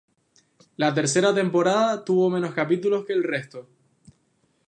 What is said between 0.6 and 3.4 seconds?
La tercera temporada tuvo menos capítulos que el